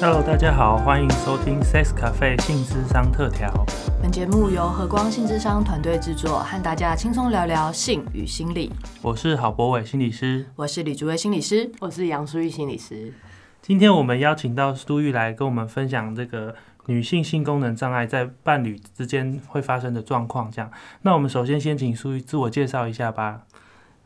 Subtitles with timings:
[0.00, 3.52] Hello，大家好，欢迎收听 Sex Cafe 性智商特调。
[4.00, 8.72] 本节目由和光性智商团队制作，和大家轻松聊聊性与心理。
[9.02, 13.12] 我是郝博伟心理师，我是李竹威心理师，我是杨淑玉心理师。
[13.60, 16.54] 今天我们邀请到苏玉来跟我们分享这个
[16.86, 20.48] 女性性功能障碍在伴侣之间会发生的状况。
[20.48, 20.70] 这样，
[21.02, 23.40] 那我们首先先请苏玉自我介绍一下吧。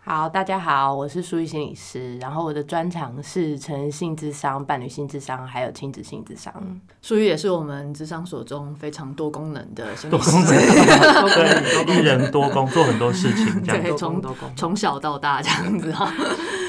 [0.05, 6.53] 好，大家好，我是舒玉心理师，然后我的专长是成人性智商、伴侣性智商，还有亲子性智商。
[7.01, 14.21] 舒玉也是我们智商所中非常多功能的心理师，对，一人多工，做很多事情，这样从
[14.57, 16.13] 从小到大这样子哈。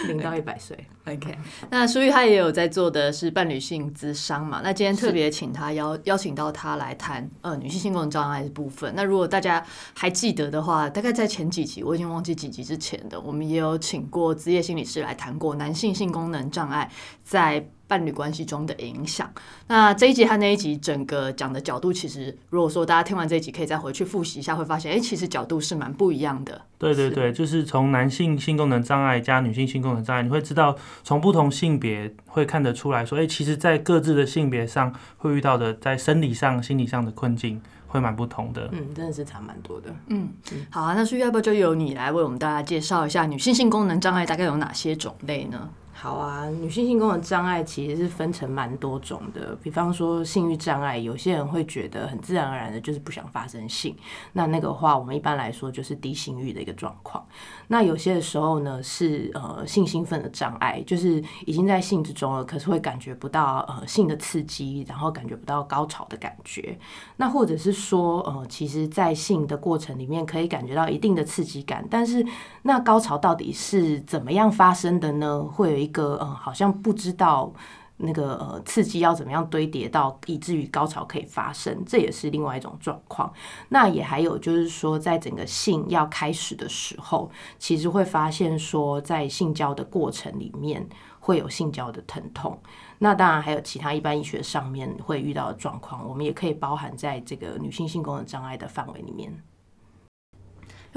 [0.08, 1.38] 零到一百岁，OK。
[1.70, 4.62] 那苏玉他也有在做的是伴侣性咨商嘛？
[4.64, 8.94] 那今天特别请他邀邀请到他来谈呃女性性功能障碍的部分。
[8.96, 16.90] 那如果大家还记得的话，大概在前几集我已经忘记几集之前的，我们也有请过职业心理师来谈过男性性功能障碍
[17.24, 17.66] 在。
[17.88, 19.32] 伴侣关系中的影响。
[19.68, 26.62] 那这一集和那一集整个讲的角度，其实如果说大家听完这一集，可以再回去复习一下，会发现，哎，其实角度是蛮不一样的。
[26.78, 38.70] 对对对，就是从男性性功能障碍加女性性功能障碍，你会知道从不同性别会看得出来说，哎，其实，在各自的性别上会遇到的，在生理上、心理上的困境会蛮不同的。
[38.72, 39.94] 嗯，真的是差蛮多的。
[40.08, 40.30] 嗯，
[40.70, 45.70] 好啊，那所以要不要就由你来为我们大家介绍一下女性性功能障碍大概有哪些种类呢？
[45.96, 53.96] 好啊，女性性功能障碍其实是分成蛮多种的，比方说性欲障碍，有些人会觉得很自然而然的就是不想发生性，
[54.34, 57.24] 那那个话我们一般来说就是低性欲的一个状况。
[57.68, 66.78] 那有些的时候呢是呃性兴奋的障碍，就是已经在性之中了，可是会感觉不到呃性的刺激，然后感觉不到高潮的感觉。
[67.18, 72.26] 那或者是说呃其实，在性的过程里面可以感觉到一定的刺激感，但是
[72.64, 75.42] 那高潮到底是怎么样发生的呢？
[75.44, 77.54] 会一个呃，好像不知道
[77.98, 83.32] 那个呃刺激要怎么样堆叠到以至于高潮可以发生，这也是另外一种状况。
[83.70, 87.30] 那也还有就是说，在整个性要开始的时候，
[87.60, 90.88] 其实会发现说，在性交的过程里面
[91.20, 92.60] 会有性交的疼痛。
[92.98, 99.32] 那当然还有其他一般医学上面会遇到的状况，我们也可以包含在这个女性性功能障碍的范围里面。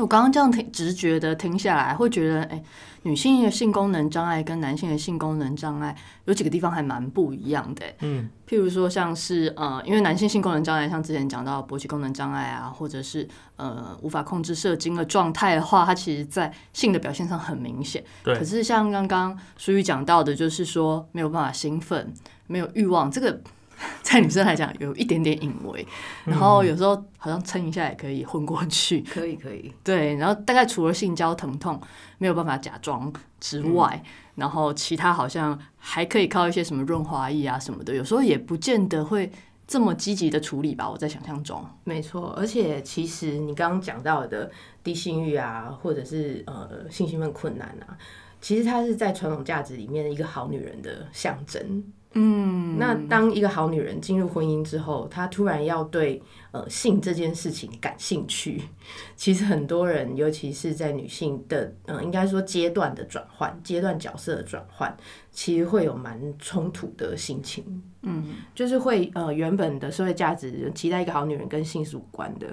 [0.03, 2.63] 我刚刚这样听，直觉的听下来，会觉得，哎，
[3.03, 5.97] 女性的性功能障碍跟男性的性功能障碍
[6.27, 7.85] 有几个地方还蛮不一样的。
[8.01, 13.27] 嗯，譬如说，像是呃，因为男性性功能障碍，像之前讲到勃起功能障碍啊，或者是
[13.57, 18.05] 呃无法控制射精的状态的话，它其实在性的表现上很明显。
[18.23, 18.39] 对。
[18.39, 22.13] 可是像刚刚淑玉讲到的，就是说没有办法兴奋，
[22.47, 23.41] 没有欲望，这个。
[24.03, 25.87] 在女生来讲，有一点点隐微，
[26.25, 29.73] 然后有时候好像撑一下也可以混过去，可以可以。
[29.85, 31.81] 对，然后大概除了性交疼痛
[32.19, 34.03] 没有办法假装之外，
[34.37, 39.31] 然后其他好像还可以靠一些什么润滑液啊什么的，有时候也不见得会
[39.67, 40.89] 这么积极的处理吧。
[40.89, 42.35] 我在想象中，没错。
[42.37, 44.51] 而且其实你刚刚讲到的
[44.83, 47.99] 低性欲啊，或者是呃性兴奋困难啊，
[48.41, 51.85] 其实它是在传统价值里面一个好女人的象征。
[52.19, 58.63] 嗯，那当一个好女人进入婚姻之后，她突然要对呃性这件事情感兴趣，
[59.15, 64.97] 其实很多人，尤其是在女性的嗯，应该说阶段的转换、阶段角色的转换，
[65.31, 67.83] 其实会有蛮冲突的心情。
[68.09, 68.25] 嗯，
[68.55, 72.47] 就是会呃原本的社会价值期待一个好女人跟性是无关的。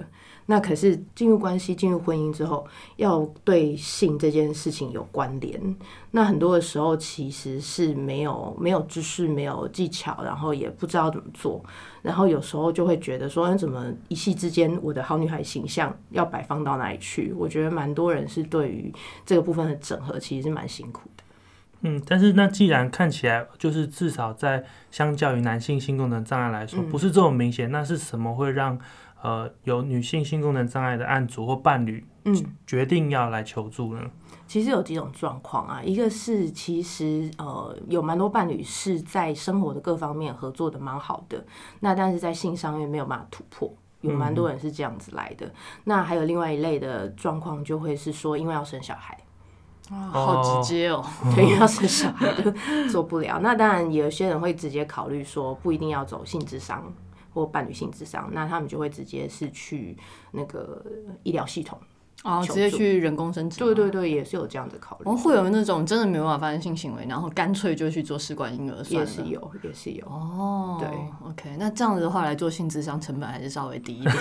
[0.46, 2.66] 那可是进入关系、进入婚姻之后，
[2.96, 5.76] 要对性这件事情有关联。
[6.10, 11.64] 那很多的时候其实是没有没有知识、没有技巧，然后也不知道怎么做。
[12.02, 17.32] 然后有时候就会觉得说，怎么一夕之间我的好女孩形象要摆放到哪里去？
[17.32, 18.92] 我觉得蛮多人是对于
[19.24, 21.23] 这个部分的整合其实是蛮辛苦的。
[21.84, 28.78] 嗯，但是那既然看起来就是至少在相较于男性性功能障碍来说，不是这么明显，那是什么会让？
[29.22, 34.02] 呃，有女性性功能障碍的案主或伴侣，嗯，决定要来求助呢？
[34.46, 41.42] 其实有几种状况啊，一个是其实呃有蛮多伴侣是在生活的各方面合作的蛮好的，
[41.80, 45.50] 那但是在性上面没有办法突破，有蛮多人是这样子来的。
[45.84, 49.16] 那还有另外一类的状况，就会是说因为要生小孩，
[49.90, 51.04] 啊，好直接哦，
[51.34, 52.52] 对，要生小孩就
[52.88, 53.38] 做不了。
[53.40, 56.92] 那当然有些人会直接考虑说，不一定要走性智商。
[57.34, 59.98] 或伴侣性智商，那他们就会直接是去
[60.30, 60.80] 那个
[61.24, 61.76] 医疗系统
[62.24, 65.04] 哦，求助直接去人工生殖吗，对对对，也是有这样的考虑。
[65.04, 69.10] 然后会有那种真的没有办法发生性行为，然后干脆就去做试管婴儿算了。
[69.10, 70.06] 也是有，也是有。
[70.06, 70.88] 哦，对
[71.28, 74.14] ，OK，那这样子的话来做性智商成本还是稍微低一点，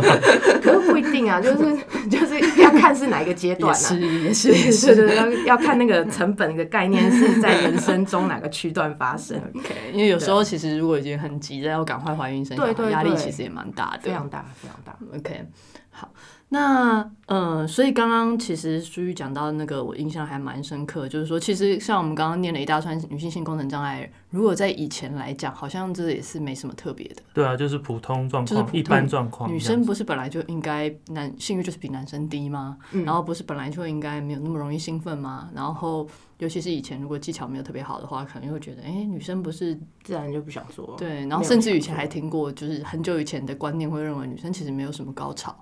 [0.62, 3.78] 可是不一定啊，就是就是要看是哪一个阶段啊。
[3.78, 14.96] 是也是是对对，要要看那个成本的概念是在人生中哪个区段发生， OK，因为有时候其实如果已经很急着要赶快怀孕生小孩，对对压力其实也蛮大的，非常大，非常大。
[15.14, 15.44] OK，
[15.90, 16.10] 好，
[16.52, 27.22] 那呃，所以刚刚其实舒玉讲到那个，我印象还蛮深刻，就是说，其实像我们刚刚念了一大串女性性功能障碍，如果在以前来讲，好像这也是没什么特别的。
[27.32, 29.48] 对啊，就是普通状况，就是普通一般状况。
[29.48, 32.76] 女生不是本来就应该男性欲就是比男生低吗？
[32.90, 35.48] 嗯然后不是本来就应该没有那么容易兴奋吗？
[35.54, 36.04] 然后
[36.38, 40.96] 尤其是以前如果技巧没有特别好的话，可能会觉得，哎、女生不是自然就不想做。
[40.98, 45.54] 对，然后甚至以前还听过，就是很久以前的观念会认为女生其实没有什么高潮。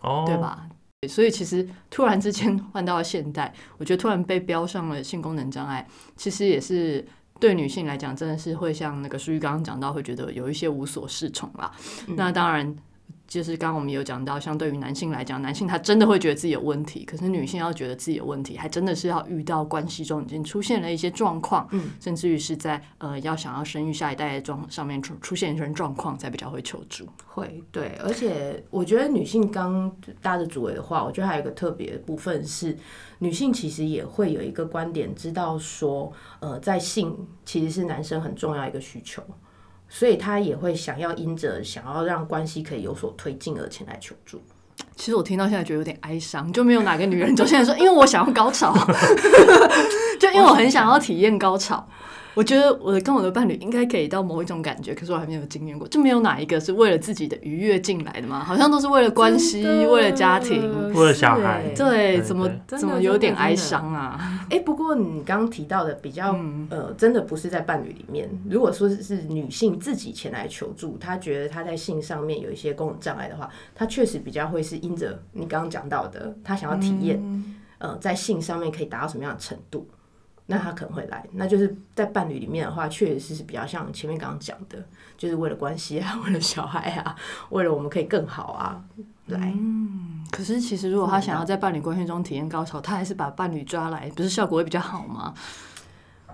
[0.00, 0.36] 哦，对？
[0.36, 0.68] 吧？
[1.08, 5.86] 所以其实突然之间换到了现代，我觉得突然被标上了性功能障碍，
[6.16, 7.06] 其实也是
[7.38, 11.72] 对女性来讲，真的是会像那个书玉刚刚讲到，会觉得有一些无所适从啦。
[12.06, 12.76] 嗯那当然。
[13.28, 27.06] 就是刚刚我们有讲到，相对于男性来讲，男性他真的会觉得自己有问题，可是女性要觉得自己有问题，还真的是要遇到关系中已经出现了一些状况，嗯甚至于是在呃要想要生育下一代的状上面出出现一些状况，才比较会求助。
[27.26, 32.74] 会，对，而且我觉得女性刚搭着主位的话，我觉得还有一个特别的部分是，
[33.18, 36.10] 女性其实也会有一个观点，知道说，
[36.40, 37.14] 呃，在性
[37.44, 39.22] 其实是男生很重要一个需求，
[39.88, 44.42] 所以他也会想要因着想要让关系可以有所推进而前来求助。
[44.94, 48.74] 其实我听到现在觉得有点哀伤，就没有哪个女人走现在说，因为我想要高潮，
[50.18, 51.88] 就因为我很想要体验高潮。
[52.34, 58.44] 我觉得我的跟我的伴侣应该可以到某一种感觉，可是我还没有经验过，就没有哪一个是为了自己的愉悦进来的嘛？
[58.44, 60.92] 好像都是为了关系，为了家庭。
[60.94, 64.46] 为了小孩对，对怎么怎么有点哀伤啊？
[64.50, 66.34] 哎、不过你刚刚提到的比较、
[66.70, 68.28] 呃，真的不是在伴侣里面。
[68.48, 77.22] 如果说是女性自己前来求助，她觉得她在性上面有一些功能障碍的话，她确实比较会是因着你刚刚讲到的，她想要体验，
[77.78, 79.86] 呃，在性上面可以达到什么样的程度，
[80.50, 81.24] 那他可能会来。
[81.32, 84.82] 那就是在伴侣里面的话，确实是比较像前面刚刚讲的，
[85.16, 87.14] 就是为了关系啊， 为了小孩啊，
[87.50, 88.82] 为了我们可以更好啊，
[89.26, 89.52] 来。
[90.30, 95.34] 可是其实如果他想要在伴侣关系中体验高潮，他还是把伴侣抓来，不是效果会比较好吗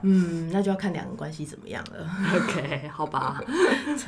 [0.02, 3.41] 嗯，那就要看两个关系怎么样了，？OK，好吧，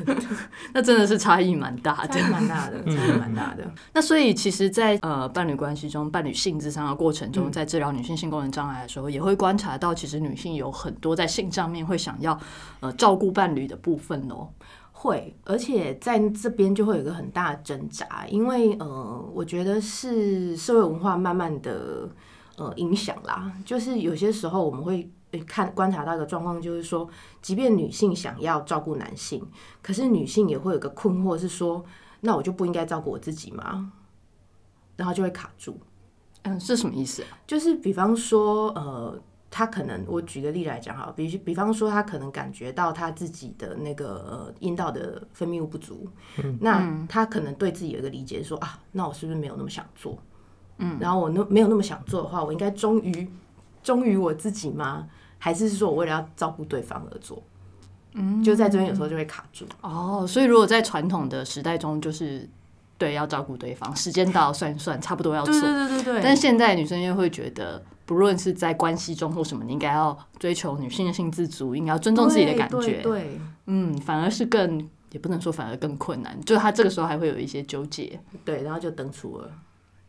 [0.74, 2.18] 那真的是差异蛮大的差。
[2.18, 3.70] 异蛮大的，差异蛮大的。
[3.92, 12.38] 那所以其实在，呃伴侣关系中、伴侣性智商的过程嗯中，在治疗女性性功能障碍的时候，也会观察到，其实女性有很多在性上面会想要
[12.80, 14.48] 呃照顾伴侣的部分哦。
[14.92, 22.08] 会，而且在这边就会有一个很大的挣扎，因为呃，我觉得是社会文化慢慢的
[22.56, 27.08] 呃影响啦，就是有些时候我们会呃看观察到一个状况，就是说，
[27.40, 29.44] 即便女性想要照顾男性，
[29.82, 31.84] 可是女性也会有个困惑是说，
[32.20, 33.92] 那我就不应该照顾我自己吗？
[34.96, 35.78] 然后就会卡住。
[36.42, 37.28] 嗯，是什么意思啊？
[37.46, 46.08] 就是比方说，呃，他可能我举个例来讲哈，比比方说他可能感觉到他自己的那个呃阴道的分泌物不足，
[46.42, 50.16] 嗯那他可能对自己有一个理解说啊，那我是不是没有那么想做？
[50.78, 53.28] 嗯，然后我那没有那么想做的话，我应该忠于
[53.82, 55.08] 忠于我自己吗？
[55.38, 57.42] 还是说我为了要照顾对方而做？
[58.14, 59.66] 嗯，就在这边有时候就会卡住。
[59.82, 62.48] 哦，所以如果在传统的时代中，就是
[62.96, 65.52] 对要照顾对方，时间到算一算，差不多要做。
[65.52, 73.02] 对对对对但是现在女生又会觉得，不论是在关系中或什么，你应该要追求女性的性自主，应该要尊重自己的感觉。
[73.02, 78.18] 对对嗯，反而是更也不能说反而更困难，就他这个时候还会有一些纠结。
[78.44, 79.50] 对，然后就登出了，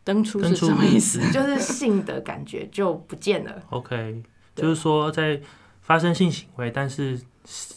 [0.02, 1.20] 登出是什么意思？
[1.30, 3.52] 就是性的感觉就不见了。
[3.68, 4.22] OK，
[4.58, 5.40] 就是说在
[5.80, 7.20] 发生性行为，但是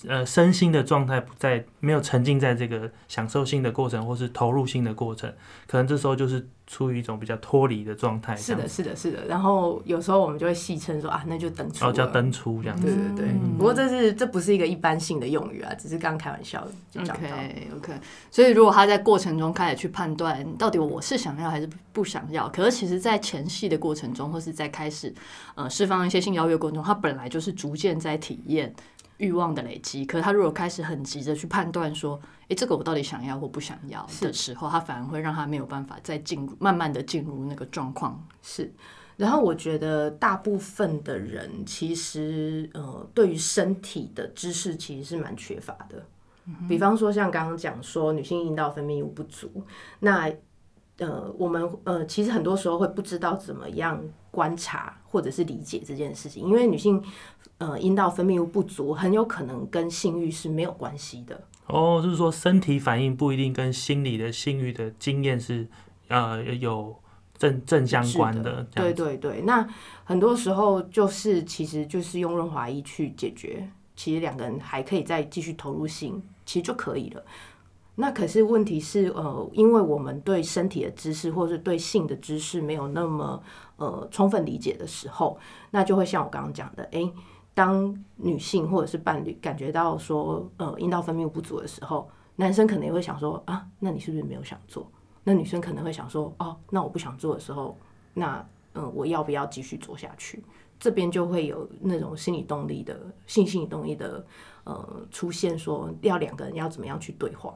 [0.08, 5.34] 呃身心的状态不在，没有沉浸在这个享受性的过程或是投入性的过程，
[5.68, 9.26] 可能这时候就是处于一种比较脱离的状态，是的，是的，是的。
[9.28, 11.80] 然后有时候我们就会戏称说啊，那就登出了。
[11.82, 12.88] 然后叫登出这样子。
[12.88, 17.24] 对对对，嗯不过这是这不是一个一般性的用语啊，只是刚开玩笑就讲到。
[17.24, 17.94] OK OK，
[18.30, 25.14] 所以如果他在过程中开始去判断到底我是想要还是不想要，可是其实，在前戏的过程中，或是在开始
[25.56, 28.74] 呃释放一些性邀约过程中，他本来就是逐渐在体验
[29.22, 30.04] 欲望的累积。
[30.06, 38.22] 可是他如果开始很急着去判断说，诶，这个我到底想要或不想要的时候，他反而会让他没有办法再进入，慢慢的进入那个状况。
[38.42, 38.74] 是。
[39.18, 46.04] 然后我觉得大部分的人其实呃，对于身体的知识其实是蛮缺乏的。
[46.68, 49.64] 比方说像刚刚讲说女性阴道分泌物不足，
[50.00, 50.28] 那
[50.98, 57.02] 呃，我们呃，其实很多时候会不知道怎么样观察或者是理解这件事情，因为女性
[57.62, 61.40] 呃阴道分泌物不足，很有可能跟性欲是没有关系的。
[61.68, 65.68] 哦，就是说身体反应不一定跟心理的性欲的经验是
[66.08, 66.94] 呃有
[67.38, 68.64] 正正相关的。
[68.74, 69.66] 对对对，那
[70.04, 77.24] 很多时候就是其实就是用润滑液去解决，其实两个人还可以再继续投入性，其实就可以了。
[77.96, 83.42] 那可是问题是，呃，因为我们对身体的知识或是对性的知识没有那么
[83.76, 85.38] 呃充分理解的时候，
[85.72, 87.12] 那就会像我刚刚讲的，诶，
[87.54, 94.90] 当女性或者是伴侣感觉到说，呃，阴道分泌物不足的时候，男生可能也会想说，啊，那你是不是没有想做？
[95.24, 97.78] 那女生可能会想说，哦，那我不想做的时候，
[98.14, 98.44] 那
[98.74, 100.44] 嗯，我要不要继续做下去？
[100.80, 104.26] 这边就会有那种心理动力的性心理动力的
[104.64, 107.54] 呃出现，说要两个人要怎么样去对话。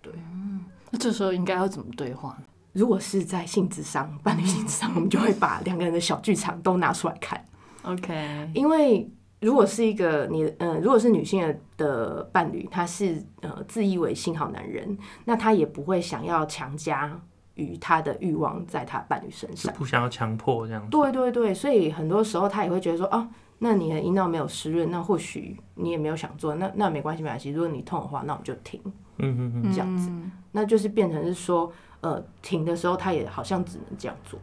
[0.00, 2.38] 对，嗯那这时候应该要怎么对话？
[2.72, 7.44] 如果是在性智商、伴侣性智商，我们就会把两个人的小剧场都拿出来看。
[7.86, 17.20] OK，因为如果是一个你，嗯，如果是女性的的伴侣，他是呃自以为性好男人，那他也不会想要强加
[17.54, 20.90] 于他的欲望在他伴侣身上，不想要强迫这样子。
[20.90, 23.28] 对对对，所以很多时候他也会觉得说，哦，
[23.58, 28.80] 那你的阴道没有湿润，那或许你也没有想做，那那没关系没关系，如果你痛的话，那我们就停。
[29.18, 30.10] 嗯嗯嗯，这样子，
[30.52, 34.38] 那就是变成是说，呃，停的时候他也好像只能这样做，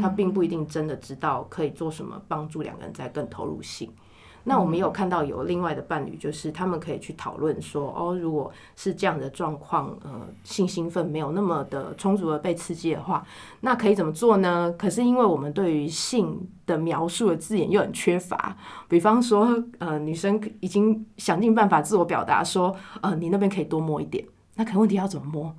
[0.00, 3.90] 他并不一定真的知道可以做什么帮助两个人在更投入性。
[4.44, 13.26] 那我们有看到有另外的伴侣，就是他们可以去讨论说，哦，如果是这样的状况，呃，性兴奋没有那么的充足的被刺激的话，
[13.60, 14.72] 那可以怎么做呢？
[14.78, 18.56] 可是因为我们对于性的描述的字眼又很缺乏，
[18.88, 25.54] 比方说，呃，女生已经想尽办法自我表达说，呃，你那边可以多摸一点，那可问题要怎么摸？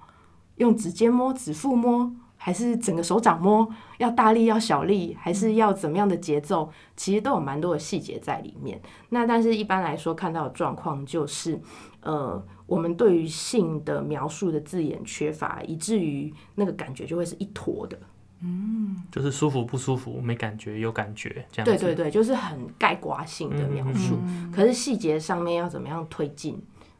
[0.55, 2.11] 用指尖摸，指腹摸？
[2.49, 6.67] 还是整个手掌摸要大力要小力，还是要怎么样的节奏？
[6.95, 8.81] 其实都有蛮多的细节在里面。
[9.09, 11.61] 那但是一般来说看到的状况就是，
[12.01, 17.95] 呃，我们对于性的描述的字眼缺乏，以至于那个感觉就会是一坨的。
[18.41, 21.65] 嗯，就是舒服不舒服，没感觉有感觉这样。
[21.65, 24.17] 对对对，就是很概括性的描述。
[24.51, 26.59] 可是细节上面要怎么样推进？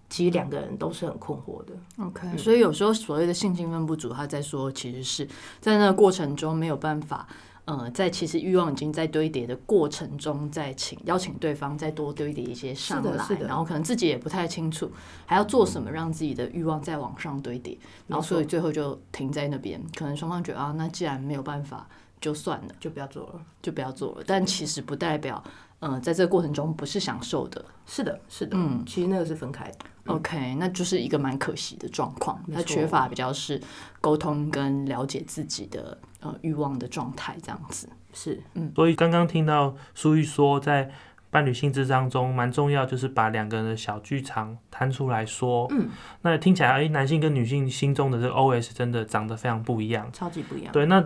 [0.10, 1.74] 其实两个人都是很困惑的。
[2.04, 5.28] OK，所以有时候所谓的性兴奋不足，他在说其实是
[5.60, 7.28] 在那个过程中没有办法，
[7.66, 14.92] 呃，在其实欲望已经在堆叠的过程中，再请邀请对方再多堆叠一些上来，然后可能自己也不太清楚
[15.26, 19.80] 还要做什么让自己的欲望再往上堆叠，然后所以最后就停在那边。
[19.96, 21.88] 可能双方觉得啊，那既然没有办法，
[22.20, 24.24] 就算了，就不要做了，就不要做了。
[24.26, 25.44] 但其实不代表。
[25.82, 29.78] 嗯，在这个过程中不是享受的，是的，是的，嗯，其实那个是分开的。
[30.08, 33.62] OK，那就是一个蛮可惜的状况，它缺乏比较是
[34.02, 37.88] 沟通跟了解自己的呃欲望的状态这样子。
[38.12, 40.90] 是，嗯，所以刚刚听到苏玉说，在
[41.30, 45.68] 伴侣性质当中蛮重要，就是把两个人的小剧场摊出来说。
[45.70, 45.88] 嗯，
[46.24, 50.74] 那听起来，哎，男性跟女性心中的这个 OS 真的长得非常不一样，超级不一样。
[50.74, 51.02] 对，那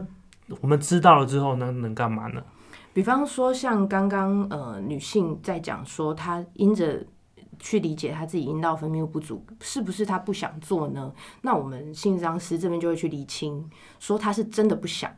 [0.61, 2.41] 我们知道了之后，能能干嘛呢？
[2.93, 7.03] 比方说，像刚刚呃，女性在讲说，她因着
[7.57, 11.11] 去理解她自己阴道分泌物不足，是不是她不想做呢？
[11.41, 13.67] 那我们性治师这边就会去厘清，
[13.99, 15.09] 说她是真的不想，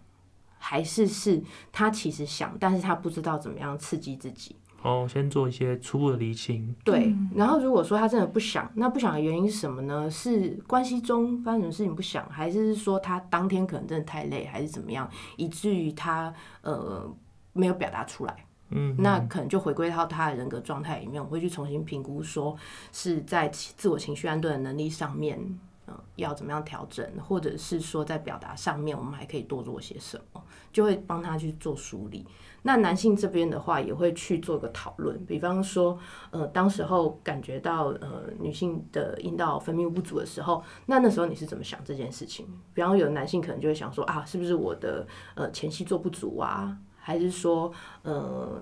[0.57, 4.55] 还是是她其实想，但是她不知道怎么样刺激自己。
[4.81, 6.73] 哦，先做一些初步的厘清。
[6.85, 10.09] 对，然后如果说她真的不想，那不想的原因是什么呢？
[10.09, 17.13] 是关系中发生什么事情不想，还是说她当天可能真的太累，还是怎么样，以至于她呃。
[17.55, 22.55] 没有表达出来，嗯，那可能就回归到他的人格状态里面，我会去重新评估，说
[22.91, 25.39] 是在自我情绪安顿的能力上面，
[25.87, 30.43] 嗯，要怎么样调整，或者是说在表达上面，我们还可以多做些什么，
[30.73, 32.27] 就会帮他去做梳理。
[32.63, 35.99] 那男性这边的话，也会去做个讨论，比方说，
[36.31, 42.47] 呃，当时候感觉到呃女性的阴道分泌物不足的时候，那那时候你是怎么想这件事情？
[42.73, 46.75] 比方有男性可能就会想说啊，是不是我的呃前戏做不足啊？
[47.05, 47.71] 还是说，
[48.01, 48.59] 呃，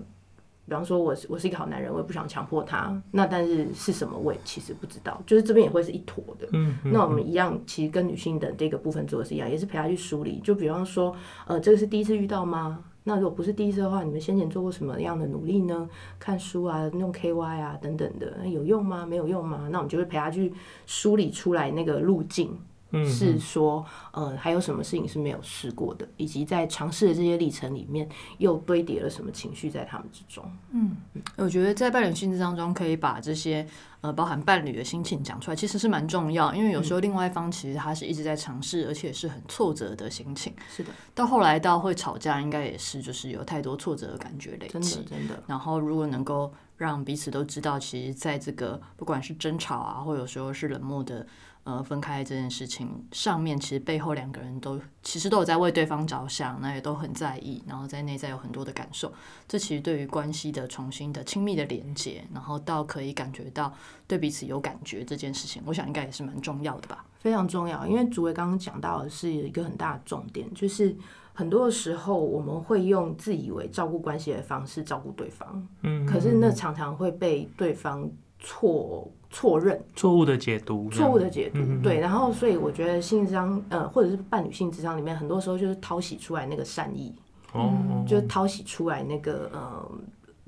[0.66, 3.02] 比方说，我是我是一个好男人，我也不想强迫他。
[3.12, 5.22] 那但是是什么，我也其实不知道。
[5.26, 6.46] 就是这边也会是一坨的。
[6.52, 10.42] 嗯，那我们一样，其实跟女性的这个部分做的是一样，也是陪他去梳理。
[10.44, 11.16] 就比方说，
[11.48, 12.84] 呃，这个是第一次遇到吗？
[13.06, 15.90] 那如果不是第一次的话，你们先前做过什么样的努力呢？
[16.20, 19.06] 看书啊，用 KY 啊等等的，有用吗？
[19.06, 19.70] 没有用吗？
[19.72, 20.54] 那我们就会陪他去
[20.86, 22.58] 梳理出来那个路径。
[23.06, 28.08] 是说，呃，还有什么事情是没有试过的，以及在尝试的这些历程里面，
[28.38, 30.44] 又堆叠了什么情绪在他们之中。
[30.72, 30.98] 嗯，
[31.38, 33.66] 我觉得在伴侣性质当中，可以把这些
[34.02, 40.54] 呃包含伴侣的心情讲出来，其实是蛮重要，因为有时候另外一方其实他是一直在尝试，而且是很挫折的心情。
[40.70, 45.44] 是的，到后来到会吵架，应该也是就是有太多挫折的感觉累积，真的真的。
[45.48, 51.26] 然后如果能够让彼此都知道，其实在这个不管是争吵啊，或有时候是冷漠的。
[51.66, 59.10] 呃，分开这件事情上面，其实背后两个人都其实都有在为对方着想，那也都很在意，然后在内在有很多的感受。
[59.48, 63.74] 这其实对于关系的重新的亲密的连接，然后到可以感觉到
[64.06, 67.06] 对彼此有感觉这件事情，我想应该也是蛮重要的吧。
[67.20, 70.94] 非常重要，因为主委刚刚讲到的是一个很大的重点，就是
[71.32, 79.10] 很多的时候我们会用自以为照顾关系的方式照顾对方，嗯，可是那常常会被对方错。
[79.34, 87.16] 错认、错误的解读、错误的解读，对，然后所以我觉得性智商，呃，或者是伴侣性智商里面，很多时候就是掏洗出来那个善意，
[87.52, 87.74] 哦，
[88.08, 89.92] 就是掏洗出来那个，呃，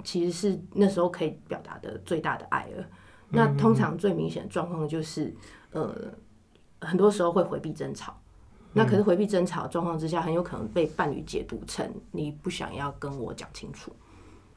[0.04, 2.86] 其实是那时候可以表达的最大的爱了。
[3.28, 5.36] 那通常最明显的状况就是，
[5.72, 6.14] 呃，
[6.82, 8.16] 很多时候会回避争吵，
[8.72, 13.92] 那可是回避争吵状况之下，很有可能被伴侣解读成你不想要跟我讲清楚。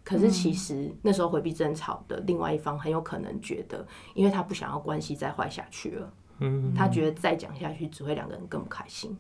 [0.09, 9.15] 可是其实那时候回避争吵的另外一方很有可能觉得，因为他不想要关系再坏下去了，嗯，他觉得再讲下去只会两个人更不开心，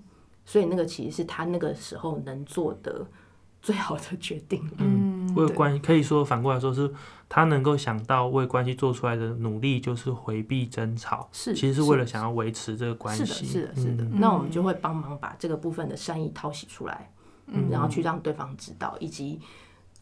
[0.47, 3.07] 所以那个其实是他那个时候能做的
[3.61, 4.67] 最好的决定。
[4.79, 6.91] 嗯，为关系可以说反过来说是
[7.29, 13.27] 他能够想到为关系做出来的努力就是回避争吵，是其实是为了想要维持这个关系。
[13.27, 14.05] 是的，是的，是的。
[14.15, 17.13] 那我们就会帮忙把这个部分的善意掏洗出来，
[17.49, 19.39] 嗯，然后去让对方知道，以及。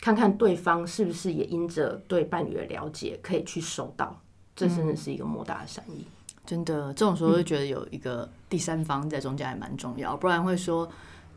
[0.00, 4.20] 看看对方是不是也因着对伴侣的了解，可以去收到，
[4.54, 6.06] 这真的是一个莫大的善意。
[6.44, 10.88] 真的，这种时候就觉得有一个第三方在中间还蛮重要，不然会说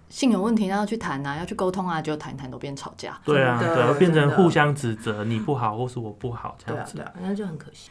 [0.08, 3.20] 性有问题，那要去谈啊，要去沟通啊，就谈一谈都变吵架。
[3.26, 7.90] 对啊，对，变成互相指责，你不好或是我不好这样子，对啊，那就很可惜。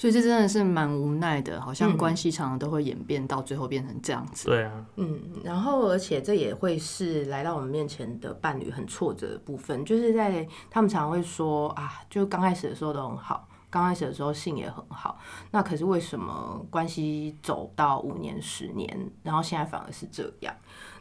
[0.00, 4.46] 所以这真的是蛮无奈的，好像关系常常都会演变到最后变成这样子。
[4.46, 15.18] 对啊，嗯，然后而且这也会是来到我们面前的伴侣很挫折的部分，就是在他们常常会说啊，就刚开始的时候都很好，刚开始的时候性也很好，
[15.50, 20.54] 那可是为什么关系走到五年、十年，然后现在反而是这样？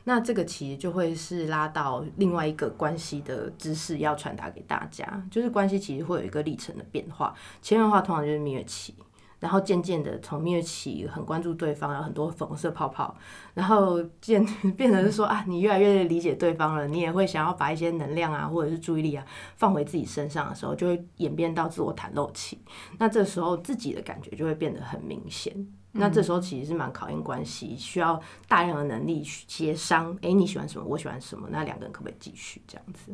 [0.09, 7.31] 那这个其实就会是拉到另外一个关系的知识要传达给大家，就是关系其实会有一个历程的变化。
[7.61, 8.95] 前面的话通常就是蜜月期，
[9.39, 13.15] 然后渐渐的从蜜月期很关注对方，有很多粉红色泡泡，
[13.53, 14.43] 然后渐
[14.75, 19.23] 变成是说啊，你越来越理解对方了，你也会想要把一些能量啊或者是注意力啊
[19.57, 22.57] 放回自己身上的时候，就会演变到自我袒露期。
[22.97, 25.53] 那这时候自己的感觉就会变得很明显。
[25.91, 30.17] 那这时候其实是蛮考验关系，需要大量的能力去协商。
[30.21, 30.85] 哎，你喜欢什么？
[30.85, 31.47] 我喜欢什么？
[31.51, 33.11] 那两个人可不可以继续这样子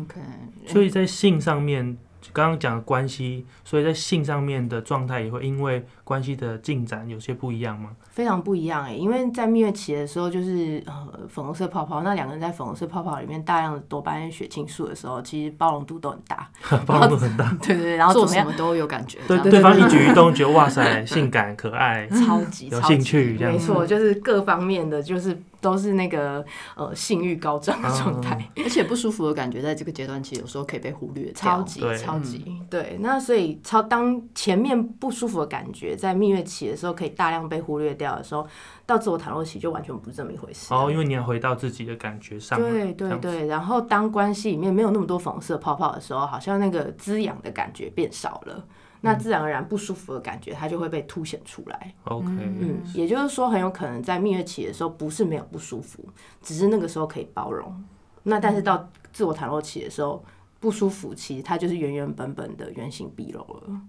[0.00, 0.20] ？OK。
[0.66, 1.98] 所以在性上面。
[2.32, 7.90] 刚刚讲的关系，所以在性上面的状态也会因为关系的进展有些不一样吗？
[8.10, 16.50] 非常不一样哎，因为在蜜月期的时候，就是呃粉红色泡泡，那两个人在粉红色泡泡里面大量的多巴胺、血清素的时候，其实包容度都很大，
[16.86, 25.42] 包容度很大， 对对，然后做什么都有感觉，对对方一举一动觉得哇塞， 性感可爱，超级有兴趣，没错，就是各方面的就是。
[25.62, 26.44] 都是那个
[26.76, 32.98] 呃性欲高涨的状态，而且不舒服的感觉，在这个阶段其实有时候可以被忽略超级超级对。
[33.00, 38.46] 那所以超当前面不舒服的感觉在蜜月期的时候可以大量被忽略掉的时候，
[38.84, 40.74] 到自我袒露期就完全不是这么一回事。
[40.74, 42.60] 哦，因为你要回到自己的感觉上。
[42.60, 43.46] 对对对。
[43.46, 48.66] 然后当关系里面没有那么多粉色泡泡的时候，好像那个滋养的感觉变少了。
[49.02, 51.94] 那自然而然不舒服的感觉，它就会被凸显出来。
[52.04, 56.08] OK，嗯，也就是说，很有可能在蜜月期的时候不是没有不舒服，
[56.40, 57.84] 只是那个时候可以包容。
[58.22, 60.24] 那但是到自我袒露期的时候，
[60.60, 63.80] 不舒服其实它就是原原本本的原形毕露了。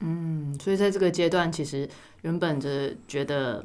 [0.00, 1.88] 嗯，所以在这个阶段，其实
[2.22, 3.64] 原本的觉得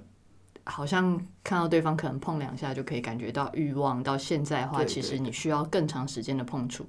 [0.64, 6.86] 好像看到对方可能碰两下就可以感觉到欲望，到现在的话，其实你需要更长时间的碰触。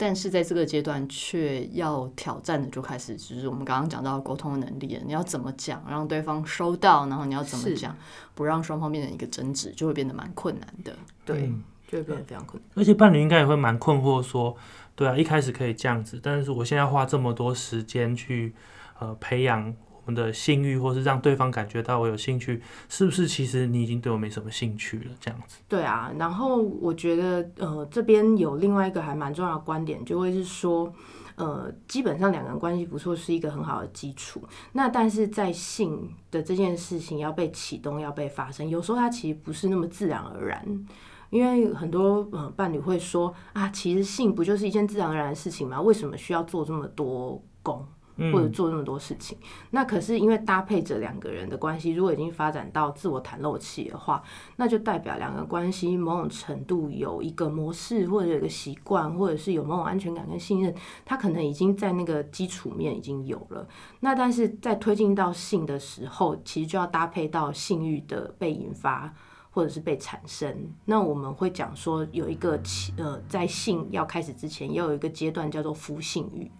[0.00, 5.02] 但是在这个阶段，却要挑战的就开始，就是我们刚刚讲到沟通的能力了。
[5.04, 7.94] 你要怎么讲，让对方收到，然后你要怎么讲，
[8.36, 10.96] 不让双方变成一个争执，就会变得蛮困难的。
[11.26, 11.52] 对，
[11.88, 12.72] 就会变得非常困难。
[12.76, 14.56] 而且伴侣应该也会蛮困惑，说，
[14.94, 18.54] 对啊，一开始可以这样子，但是我现在花这么多时间去
[19.00, 19.74] 呃培养
[20.08, 25.10] 我我的性欲，或是让对方感觉到我有兴趣，是不是其实你已经对我没什么兴趣了？
[25.20, 25.58] 这样子。
[25.68, 30.90] 对啊，然后我觉得呃这边有另外一个还蛮重要的观点，就会是说。
[31.36, 34.42] 呃，基本上两个人关系不错是一个很好的基础。
[34.72, 40.86] 那但是在性的这件事情要被启动、要被发生，有时候它其实不是那么自然而然。
[41.30, 45.80] 因为很多呃伴侣会说啊，其实性不就是一件自然而然的事情吗？
[45.80, 47.86] 为什么需要做这么多功？
[48.32, 49.38] 或者做那么多事情，
[49.70, 54.20] 那可是因为搭配着两个人的关系，如果已经发展到自我袒露期的话，
[54.56, 63.66] 那就代表两个关系某种程度有一个模式，或者有一个习惯，或者是有某种安全感跟信任，他可能已经在那个基础面已经有了。
[64.00, 69.14] 那但是在推进到性的时候，其实就要搭配到性欲的被引发
[69.50, 70.72] 或者是被产生。
[70.84, 72.60] 那我们会讲说，有一个
[72.96, 76.50] 呃，在性要开始之前，要有一个阶段叫做孵性欲。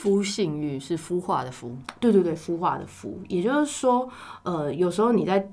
[0.00, 4.08] 孵性欲是孵化的孵，对对对，孵化的孵，也就是说，
[4.44, 5.50] 呃，有时候你在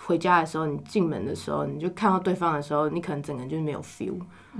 [0.00, 4.14] 回家的时候，你进门的时候，你就看到对方的时候，你可能整个人就是没有 feel，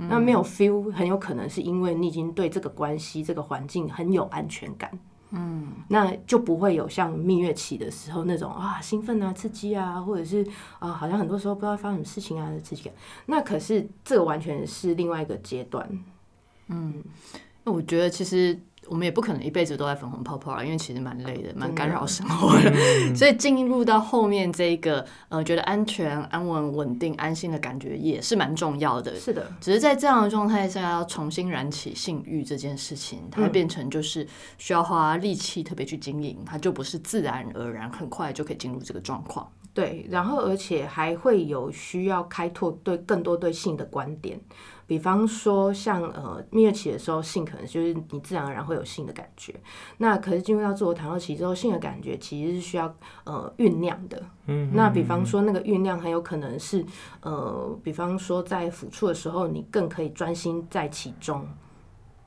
[0.09, 4.91] 那没有 feel 很有可能是因为你已经对这个关系、这个环境很有安全感，
[5.29, 10.43] 嗯，那就不会有像蜜月期的时候那种啊兴奋啊、刺激啊，或者是
[10.79, 12.93] 啊好像很多时候不知道发生什么事情啊的刺激感，
[13.27, 15.87] 那可是这个完全是另外一个阶段，
[16.67, 17.03] 嗯，
[17.63, 18.59] 那我觉得其实。
[18.89, 22.73] 我们也不可能一辈子都在粉红泡泡啊，因为其实蛮累的，蛮干扰生活的。
[23.15, 29.15] 所以进入到后面这个呃，觉得安全、安稳、稳定、安心的感觉也是蛮重要的。
[29.15, 39.47] 是的，只是在这样的状态下，要重新燃起性欲这件事情，它会变成就是需要花力气特别去经营，它就不是自然而然很快就可以进入这个状况。
[39.79, 44.37] 对，然后而且还会有需要开拓对更多对性的观点。
[44.85, 49.55] 比方说，像呃蜜月期的时候，性可能就是你自然而然会有性的感觉。
[49.99, 54.21] 那可是进入到自我袒露期之后，性的感觉其实是需要呃酝酿的。
[54.47, 54.69] 嗯。
[54.73, 56.85] 那比方说，那个酝酿很有可能是
[57.21, 61.47] 呃，比方说在抚触的时候，你更可以专心在其中，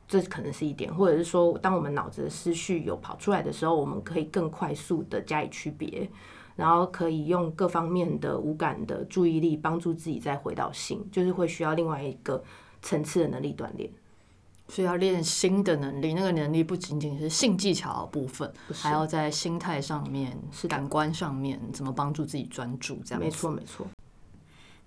[0.09, 0.95] 这可能是一点。
[0.95, 6.09] 或者是说，当我们脑子的思绪有跑出来的时候，我们可以更快速的加以区别。
[6.55, 12.43] 然后可以用各方面的无感的注意力帮助自己再回到性，就是会需要另外一个
[12.83, 13.89] 层次的能力锻炼，
[14.69, 16.13] 所以要练新的能力。
[16.15, 23.01] 那个能力不仅仅是性技巧的部分，还要在心态上面、是感官上面怎么帮助自己专注。
[23.05, 23.87] 这样没错没错。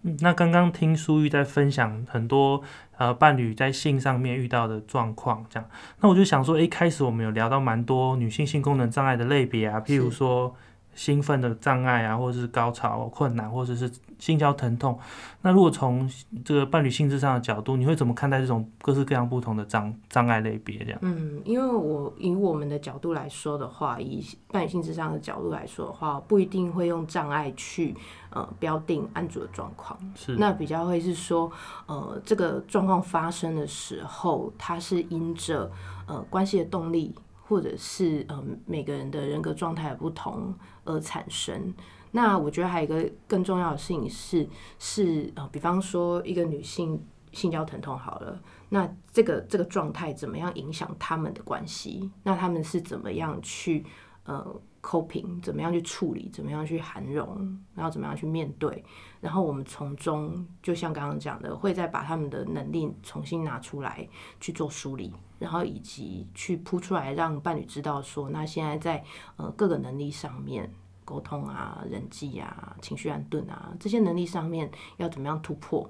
[0.04, 2.62] 嗯，那刚刚听苏玉在分享很多
[2.98, 5.68] 呃伴侣在性上面遇到的状况，这样，
[6.02, 10.56] 那我就想说，一开始我们有聊到蛮多女性性功能障碍的类别啊，譬如说。
[10.96, 14.98] 兴奋的障碍啊，或者是高潮困难，或者是性交疼痛。
[15.42, 16.10] 那如果从
[16.44, 20.78] 这个伴侣性质上的角度，你会怎么看待这种各式各样不同的障障碍类别？
[20.86, 21.00] 这样？
[21.04, 27.94] 嗯，因为我以我们的角度来说的话，以伴侣性质上的角度来说的话，不一定会用障碍去
[28.30, 30.00] 呃标定案主的状况。
[30.16, 30.38] 是。
[30.38, 31.52] 那比较会是说，
[31.86, 35.70] 呃，这个状况发生的时候，它是因着
[36.08, 37.14] 呃关系的动力。
[37.48, 40.52] 或者是呃每个人的人格状态不同
[40.86, 41.74] 而产生。
[42.12, 44.48] 那我觉得还有一个更重要的事情是
[44.80, 52.10] 是呃，比方说一个女性性交疼痛好了，那这个这个状态怎么样影响他们的关系？
[52.24, 53.86] 那他们是怎么样去
[54.24, 55.42] 呃 coping？
[55.42, 56.30] 怎么样去处理？
[56.32, 57.60] 怎么样去涵容？
[57.74, 58.86] 然后怎么样去面对？
[59.20, 64.08] 然后我们从中就像刚刚讲的，会再把他们的能力重新拿出来
[64.40, 65.12] 去做梳理。
[65.38, 69.04] 然后以及去铺出来，让伴侣知道说，那现在在
[69.36, 70.72] 呃各个能力上面，
[71.04, 75.90] 沟通啊、人际啊、情绪安顿啊这些能力上面要怎么样突破，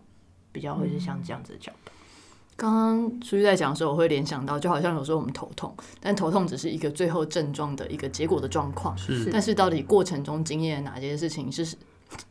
[0.51, 1.91] 比较会是像这样子的角度。
[2.55, 9.29] 刚刚出去在讲的时候，我会联想到，就好像有时候我们头痛，但头痛只是一个最后症状的一个结果的状况，是。
[9.31, 11.75] 但是到底过程中经验哪些事情是？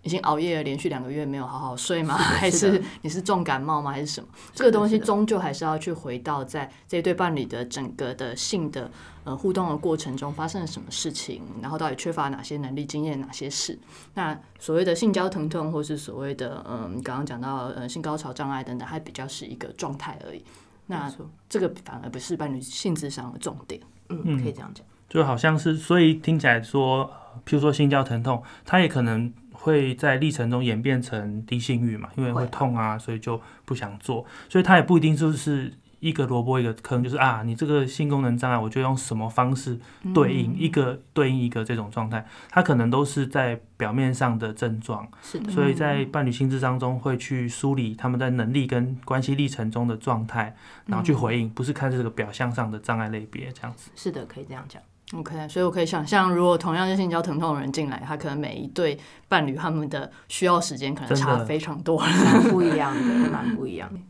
[0.03, 2.15] 已经熬夜了，连续两个月没有好好睡吗？
[2.17, 3.91] 还是你是重感冒吗？
[3.91, 4.29] 还是什么？
[4.55, 8.91] 这个东西终究还是要去回到在这一对伴侣的整个的性的
[9.25, 13.79] 呃互动的过程中发生了什么事情，然后到底缺乏哪些能力、经验哪些事？
[14.15, 20.45] 那所谓的性交疼痛，或是所谓的嗯刚刚讲到呃性高潮障碍等等，还比较是一个状态而已。
[20.87, 21.13] 那
[21.49, 23.81] 这个反而不是伴侣性质上的重点。
[24.11, 24.87] 嗯，可以这样讲。
[25.09, 27.11] 就好像是，所以听起来说，
[27.47, 29.33] 譬如说性交疼痛，它也可能。
[29.65, 32.11] 会在历程中演变成低性欲嘛？
[32.17, 34.25] 因为会痛啊，所以就不想做。
[34.51, 39.81] 所以它也不一定就是一个萝卜一个坑，就是啊，你这个性功能障碍，我就用什么方式
[40.15, 45.09] 对应一个对应一个这种状态，它可能都是在表面上的症状。
[45.23, 45.51] 是的。
[45.51, 53.91] 所以在伴侣心智当中会去梳理他们在能力跟关系历程中的状态，然后去回应，不是看这个表象上的障碍类别这样子。
[53.97, 54.83] 是的，可以这样讲。
[55.13, 62.01] OK，所以我可以想象，如果同样是性交疼痛的人进来，他可能每一对伴侣他们的需要时间可能差非常多。
[62.01, 64.01] 蛮不一样的，蛮不一样的。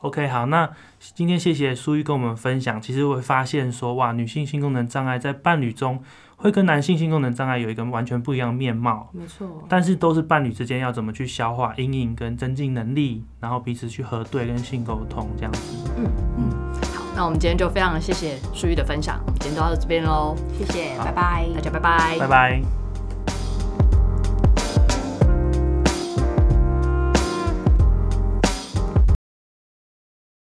[0.00, 2.80] OK，好，那今天谢谢苏玉跟我们分享。
[2.80, 6.00] 其实我会发现说，哇，女性性功能障碍在伴侣中
[6.36, 15.86] 会跟男性性功能障碍有一个完全不一样的面貌，没错，但是都是伴侣之间要怎么去消化阴影跟增进能力，然后彼此去核对跟性沟通这样子。
[15.96, 16.87] 好，
[17.18, 21.60] 那我们今天就非常谢谢舒玉的分享，我们今天就到这边喽，谢谢，拜拜大。
[21.60, 22.87] 家拜拜拜拜。